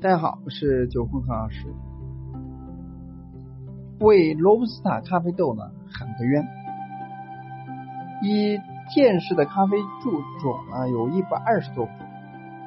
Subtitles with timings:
[0.00, 1.66] 大家好，我是九坤何老师。
[3.98, 6.46] 为罗布斯塔咖啡豆呢喊个冤。
[8.22, 8.60] 以
[8.94, 11.94] 见识的咖啡树种呢有一百二十多种，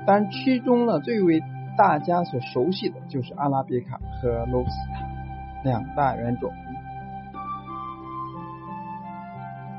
[0.06, 1.42] 但其中呢最为
[1.78, 5.08] 大家所熟悉的就是阿拉比卡和罗布斯塔
[5.64, 6.52] 两大原种。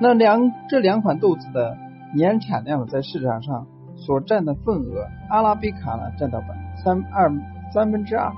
[0.00, 1.77] 那两这两款豆子的
[2.14, 6.71] 年产量在市场上所占的份额，阿拉比卡呢占到百分。
[6.82, 7.31] 三二
[7.72, 8.32] 三分之二，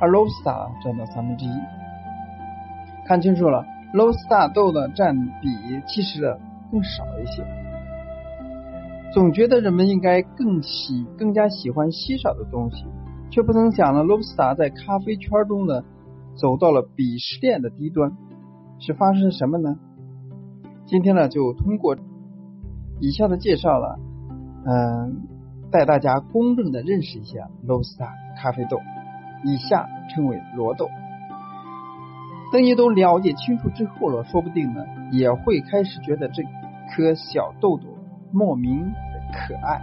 [0.00, 1.50] 而 l o s t a 占到三分之一。
[3.06, 5.48] 看清楚了 l o s t a 豆的占比
[5.86, 6.36] 其实
[6.70, 7.44] 更少一些。
[9.12, 12.84] 总觉得人们应该更喜更加喜欢稀少的东西，
[13.30, 15.82] 却不曾想呢 l o s t a 在咖啡圈中呢
[16.36, 18.12] 走到了鄙视链的低端，
[18.78, 19.76] 是发生什么呢？
[20.86, 21.96] 今天呢就通过
[23.00, 23.98] 以下的介绍了，
[24.64, 25.29] 嗯。
[25.70, 28.80] 带大家公正的认识一下罗斯塔咖啡豆，
[29.44, 30.88] 以下称为罗豆。
[32.52, 36.42] 等你都了解清楚之后了，说不定呢也会开始觉得这
[36.90, 37.84] 颗小豆豆
[38.32, 39.80] 莫名的可爱。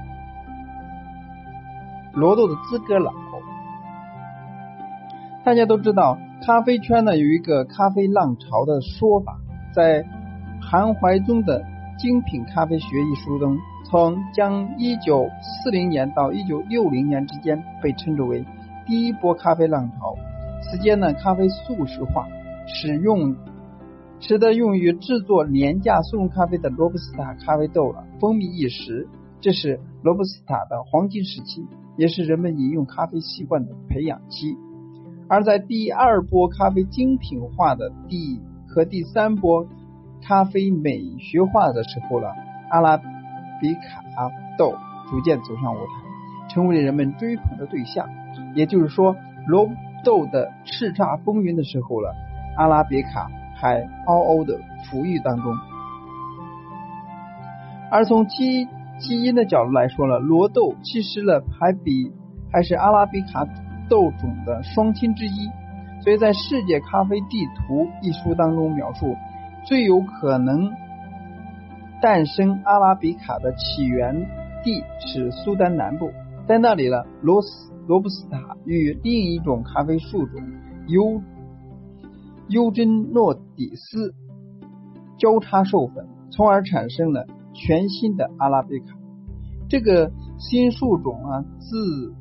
[2.14, 3.14] 罗豆的资格老，
[5.46, 9.38] 大家都知道，咖啡圈呢有一个咖啡浪潮的说法，
[9.74, 10.04] 在
[10.62, 11.62] 韩怀宗的
[11.98, 13.58] 《精品咖啡学》一书中。
[13.90, 18.46] 从将一九四零年到一九六零年之间被称之为
[18.86, 20.16] 第一波咖啡浪潮。
[20.62, 22.28] 此间呢，咖啡速食化，
[22.66, 23.34] 使用
[24.20, 29.08] 使得用于制作廉价速溶咖啡的罗布斯塔咖啡豆了风靡一时。
[29.40, 34.58] 这是罗布斯塔的黄金时期，也是人们饮用咖啡习惯的培养期。
[35.30, 39.66] 而在第二波咖啡精品化的第和第三波
[40.22, 42.34] 咖啡美学化的时候了，
[42.70, 43.17] 阿拉。
[43.60, 44.04] 比卡
[44.58, 44.76] 豆
[45.10, 45.94] 逐渐走上舞台，
[46.50, 48.08] 成为了人们追捧的对象。
[48.54, 49.16] 也就是说，
[49.48, 49.70] 罗
[50.04, 52.16] 豆的叱咤风云的时候了，
[52.56, 54.60] 阿拉比卡还嗷嗷的
[54.90, 55.54] 哺育当中。
[57.90, 58.68] 而从基
[59.00, 62.12] 基因的角度来说呢，罗豆其实呢还比
[62.52, 63.46] 还是阿拉比卡
[63.90, 65.50] 豆种的双亲之一。
[66.02, 69.16] 所以在《世界咖啡地图》一书当中描述，
[69.66, 70.72] 最有可能。
[72.02, 74.28] 诞生阿拉比卡的起源
[74.64, 76.12] 地是苏丹南部，
[76.48, 80.42] 在那里呢，罗斯罗布斯塔与另一种咖啡树种
[80.88, 81.22] 优
[82.50, 84.14] 优珍诺底斯
[85.18, 88.96] 交叉授粉，从而产生了全新的阿拉比卡。
[89.70, 92.14] 这个新树种啊，自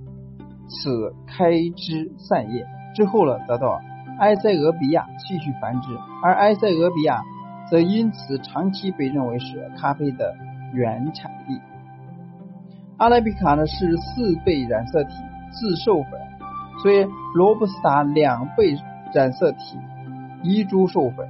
[0.69, 3.79] 此开枝散叶，之后呢，得到
[4.21, 5.89] 埃塞俄比亚继续繁殖，
[6.23, 7.23] 而埃塞俄比亚。
[7.71, 10.35] 则因此长期被认为是咖啡的
[10.73, 11.61] 原产地。
[12.99, 15.15] 阿拉比卡呢是四倍染色体
[15.51, 16.13] 自授粉，
[16.83, 18.77] 所以罗布斯塔两倍
[19.13, 19.79] 染色体
[20.43, 21.29] 一株授粉，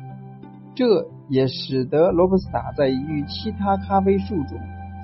[0.74, 0.84] 这
[1.28, 4.58] 也使得罗布斯塔在与其他咖啡树种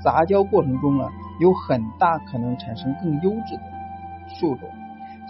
[0.05, 1.05] 杂交过程中呢，
[1.41, 3.63] 有很大可能产生更优质的
[4.29, 4.69] 树种。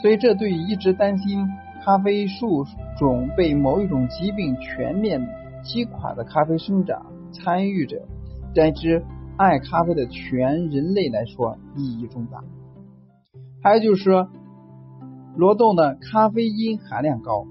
[0.00, 1.48] 所以这对于一直担心
[1.84, 2.66] 咖啡树
[2.98, 5.26] 种被某一种疾病全面。
[5.62, 8.02] 击垮的咖啡生长参与者，
[8.54, 9.04] 在之
[9.36, 12.42] 爱咖啡的全人类来说意义重大。
[13.62, 14.28] 还有就是说，
[15.36, 17.46] 罗豆呢，咖啡因含量高。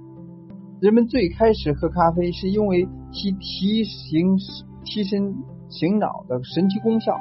[0.82, 4.38] 人们最开始喝咖啡是因为其提醒
[4.84, 5.36] 提神
[5.70, 7.18] 醒脑的神奇功效。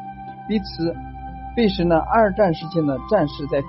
[0.48, 0.94] 彼此，
[1.56, 3.62] 为使呢，二战时期的战士在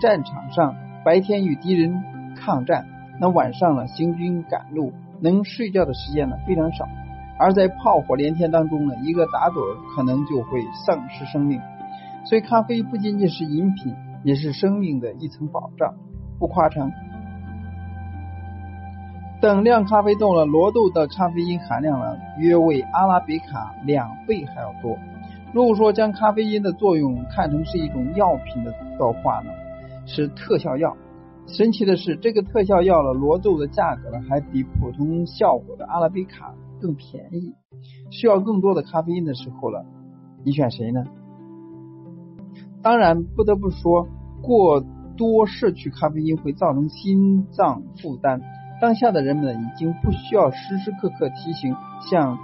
[0.00, 2.02] 战场上白天与敌人
[2.36, 2.86] 抗战，
[3.20, 4.92] 那晚上呢行军赶路。
[5.20, 6.86] 能睡觉的时间呢非常少，
[7.38, 11.60] 而在炮火连天当中呢，一个打盹可能就会丧失生命。
[12.24, 13.94] 所以，咖啡不仅仅是饮品，
[14.24, 15.94] 也是生命的一层保障。
[16.38, 16.90] 不夸张，
[19.40, 24.98] 等量咖啡豆呢，罗豆的咖啡因含量呢，约为阿拉比卡两倍还要多。
[25.52, 29.50] 如果说将咖啡因的作用看成是一种药品的的话呢，
[30.04, 30.94] 是特效药。
[31.46, 37.54] 神奇的是，这个特效药的罗豆的价格呢，还比普通效果的阿拉比卡更便宜。
[38.10, 39.86] 需要更多的咖啡因的时候了，
[40.44, 41.04] 你选谁呢？
[42.82, 44.08] 当然，不得不说，
[44.42, 44.84] 过
[45.16, 48.40] 多摄取咖啡因会造成心脏负担。
[48.80, 51.74] 当下的人们已经不需要时时刻刻提醒，
[52.10, 52.38] 像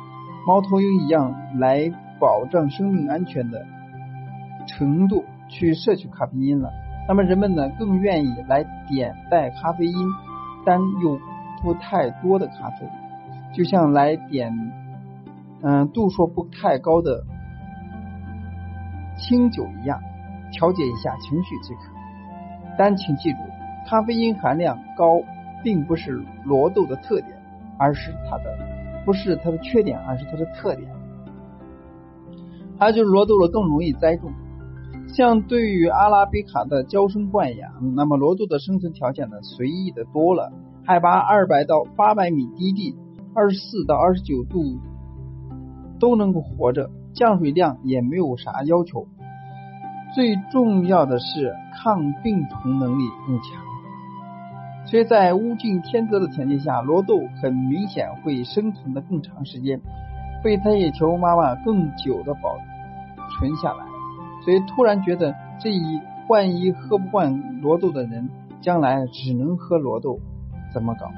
[0.47, 3.67] 猫头鹰一样来保障生命安全的
[4.67, 6.71] 程度去摄取咖啡因了。
[7.09, 10.09] 那么人们呢更愿意来点带咖啡因
[10.65, 11.19] 但又
[11.61, 12.89] 不太多的咖啡，
[13.53, 14.53] 就像来点
[15.63, 17.25] 嗯度数不太高的
[19.19, 20.01] 清酒一样，
[20.53, 21.81] 调节一下情绪即可。
[22.79, 23.39] 但请记住，
[23.87, 25.21] 咖啡因含量高
[25.63, 27.31] 并不是罗豆的特点，
[27.79, 28.45] 而是它的
[29.05, 30.89] 不是它的缺点，而是它的特点。
[32.79, 34.33] 还有就是罗豆了更容易栽种。
[35.13, 40.51] 相对于阿拉比卡的娇生惯养，那么罗豆的生存条件呢随意的多了。
[40.87, 42.97] 海拔二百到八百米低地，
[43.35, 44.81] 二十四到二十九度
[46.01, 49.07] 都能够活着，降水量也没有啥要求。
[50.15, 53.63] 最重要的是抗病虫能力更强。
[54.87, 59.79] 所以在物竞天择的前提下，罗豆很明显会生存的更长时间，
[60.43, 62.57] 被胎叶球妈妈更久的保
[63.39, 63.92] 存下来。
[64.45, 68.29] 所以突然觉得，这一万一喝不惯罗豆的人，
[68.61, 70.19] 将来只能喝罗豆，
[70.73, 71.11] 怎么搞？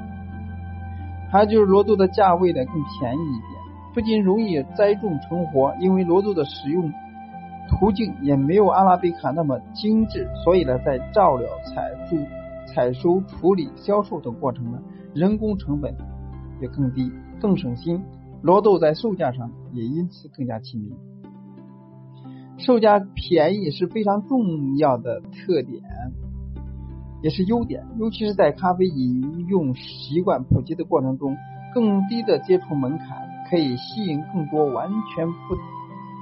[1.30, 3.60] 还有就是罗豆的价位呢更便宜一点，
[3.94, 6.92] 不仅容易栽种成活，因为罗豆的使用
[7.68, 12.16] 途径也没有阿拉比卡那么精致，所以呢，在照料、采收、
[12.72, 14.78] 采收、处理、销售等过程呢，
[15.14, 15.94] 人工成本
[16.60, 17.10] 也更低，
[17.40, 18.02] 更省心。
[18.42, 20.94] 罗豆在售价上也因此更加亲民。
[22.64, 25.82] 售价便宜是非常重要的特点，
[27.22, 27.84] 也是优点。
[27.98, 31.36] 尤其是在咖啡饮用习惯普及的过程中，
[31.74, 33.06] 更低的接触门槛
[33.50, 35.54] 可以吸引更多完全不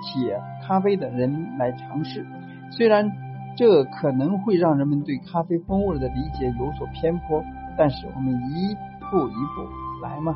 [0.02, 2.26] 解咖啡的人来尝试。
[2.72, 3.12] 虽然
[3.56, 7.44] 这可能会让人们对咖啡风味的理解有所偏颇，
[7.78, 8.74] 但是我们一
[9.10, 10.34] 步一步来嘛。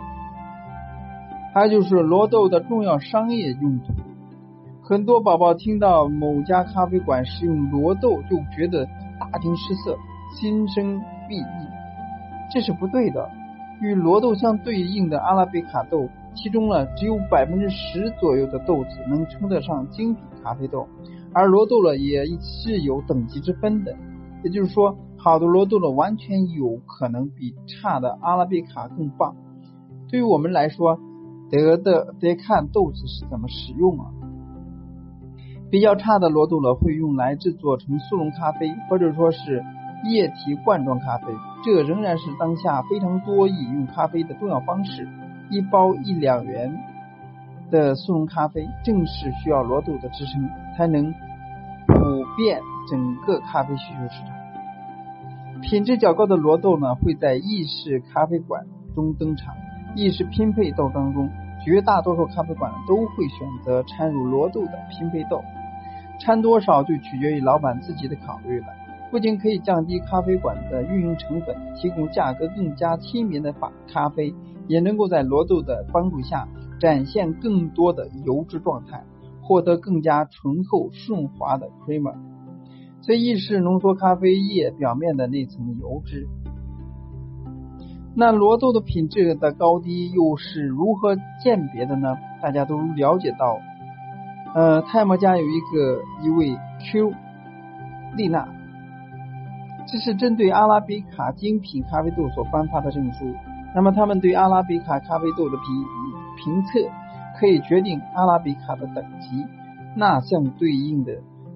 [1.53, 3.93] 还有就是罗豆的重要商业用途。
[4.89, 8.87] 很多宝宝听到某家咖啡馆使用罗豆，就觉得
[9.19, 9.99] 大惊失色、
[10.37, 11.69] 心生鄙夷，
[12.53, 13.29] 这是不对的。
[13.81, 20.87] 与罗豆相对应的阿拉比卡豆，其中呢只有百分之十左右的豆子能称得上精品咖啡豆，
[21.33, 23.93] 而罗豆呢也是有等级之分的。
[24.45, 29.35] 也就是说，好的罗豆呢完全有可能比差的阿拉比卡更棒。
[30.09, 30.97] 对于我们来说，
[31.51, 34.13] 得的得看豆子是怎么使用啊。
[35.71, 39.65] 比较差的罗豆呢，会用来制作成速溶咖啡，或者说是
[40.05, 41.27] 液体罐装咖啡。
[41.65, 45.09] 这仍然是当下非常多饮用咖啡的重要方式。
[45.51, 46.73] 一包一两元
[47.71, 51.13] 的速溶咖啡，正是需要罗豆的支撑，才能
[51.87, 54.31] 普遍整个咖啡需求市场。
[55.63, 59.55] 品质较高的罗豆呢，会在意式咖啡馆中登场。
[59.97, 61.31] 意式拼配豆当中，
[61.67, 65.43] 绝大多数咖啡馆都会选择掺入罗豆的拼配豆。
[66.21, 68.67] 掺多少就取决于老板自己的考虑了。
[69.11, 74.33] 不仅可以降低咖啡馆的运营成本，提供价格更加亲民的法咖啡，
[74.69, 76.47] 也能够在罗豆的帮助下
[76.79, 79.05] 展现更多的油脂状态，
[79.43, 82.15] 获得更加醇厚顺滑的 creamer。
[83.03, 86.29] 所以意式浓缩咖啡液表面的那层油脂。
[88.19, 92.17] 那罗豆的品质的高低又是如何鉴别的呢？
[92.41, 93.59] 大家都了解到。
[94.55, 97.13] 呃，泰摩家有一个一位 Q
[98.17, 98.49] 丽娜，
[99.87, 103.35] 这是针对阿拉比卡精品咖啡豆所颁发的证书。
[103.75, 105.67] 那么他们对阿拉比卡咖啡豆的评
[106.39, 106.79] 评测，
[107.39, 109.45] 可以决定阿拉比卡的等级。
[109.95, 111.13] 那相对应的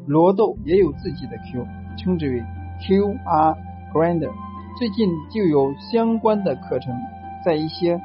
[0.07, 1.67] 罗豆也有自己的 Q，
[1.97, 2.45] 称之为
[2.83, 3.57] QR
[3.95, 4.31] Grander。
[4.79, 6.95] 最近就有相关的课程
[7.45, 8.01] 在一些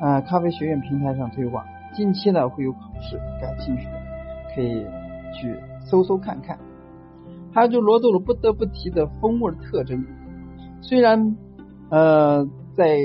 [0.00, 3.92] 呃咖啡学院平台上推广，近期呢会有考试，感兴趣的。
[4.54, 4.86] 可以
[5.34, 6.58] 去搜搜看看，
[7.52, 10.02] 还有就罗豆了不得不提的风味特征。
[10.80, 11.36] 虽然
[11.90, 12.96] 呃在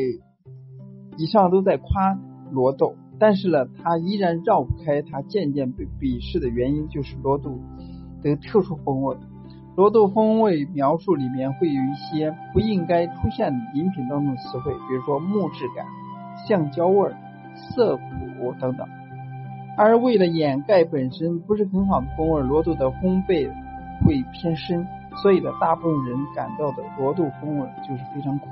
[1.17, 2.17] 以上都在夸
[2.51, 7.60] 罗豆，但是呢，它依然绕不开它渐渐被鄙视的原因，就是罗豆
[8.24, 9.17] 的特殊风味。
[9.75, 15.86] 罗豆风味描述里面会有一些不应该出现饮品当中的词汇，比如说木质感、
[16.46, 17.10] 橡胶味、
[17.56, 18.88] 涩苦等等。
[19.78, 23.50] 而为了掩盖本身不是很好的风味，罗豆的烘焙
[24.06, 24.86] 会偏深，
[25.16, 28.48] 所以呢，大部分人感到的罗豆风味就是非常苦。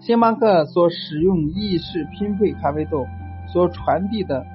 [0.00, 3.06] 星巴克所使用意式拼配咖啡豆
[3.46, 4.46] 所传递的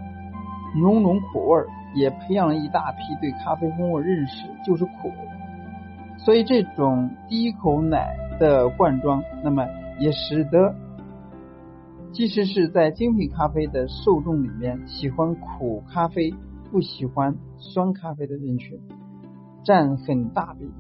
[0.82, 1.62] 浓浓苦味，
[1.95, 5.11] 也培养了一大批对咖啡风味认识就是苦。
[6.17, 9.65] 所以这种第一口奶的罐装，那么
[9.99, 10.75] 也使得。
[12.11, 16.33] 即使是在精品咖啡的受众里面，喜欢苦咖啡、
[16.71, 18.79] 不喜欢酸咖啡的人群
[19.65, 20.71] 占很大比例。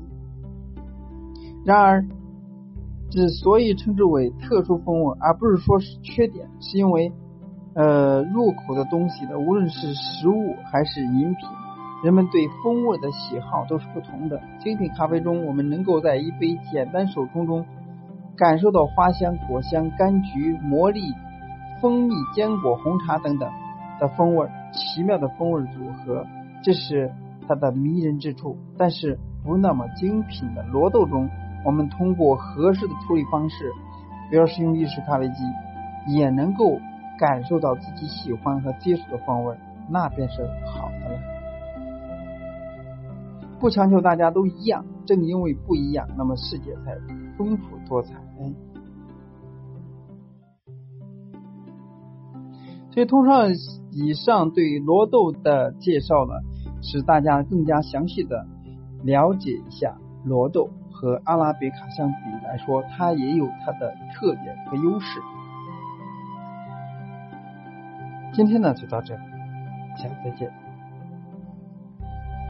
[1.65, 2.05] 然而，
[3.09, 7.11] 之所以称之为特殊风味，而不是说是缺点，是因为
[7.75, 11.49] 呃入口的东西的，无论是食物还是饮品，
[12.03, 14.41] 人们对风味的喜好都是不同的。
[14.59, 17.65] 精品咖啡中，我们能够在一杯简单手冲中
[18.37, 21.13] 感受到花香、果香、柑橘、魔力、
[21.81, 23.51] 蜂蜜、坚果、红茶等等
[23.99, 26.25] 的风味，奇妙的风味组合，
[26.63, 27.11] 这是
[27.47, 28.57] 它的迷人之处。
[28.77, 31.29] 但是不那么精品的罗豆中，
[31.65, 33.71] 我们通过合适的处理方式，
[34.29, 35.43] 比如使用意式咖啡机，
[36.07, 36.79] 也能够
[37.17, 39.55] 感受到自己喜欢和接受的风味，
[39.89, 41.19] 那便是好的了。
[43.59, 46.95] 不强求大家都一样，正因为不一样，那么世界才
[47.37, 48.13] 丰富多彩。
[52.91, 53.49] 所以，通常
[53.91, 56.33] 以上对罗豆的介绍呢，
[56.81, 58.45] 使大家更加详细的
[59.03, 65.19] 了解一下罗豆和阿拉比卡相比来说，它也有它的特点和优势。
[68.35, 69.21] 今天呢就到这里，
[69.95, 70.64] 下次再见。